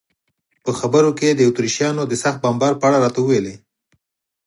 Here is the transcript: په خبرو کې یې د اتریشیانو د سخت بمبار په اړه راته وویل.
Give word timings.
په 0.63 0.71
خبرو 0.79 1.09
کې 1.17 1.25
یې 1.29 1.37
د 1.37 1.41
اتریشیانو 1.49 2.03
د 2.07 2.13
سخت 2.23 2.39
بمبار 2.43 2.73
په 2.77 2.85
اړه 2.87 2.97
راته 3.05 3.19
وویل. 3.21 3.47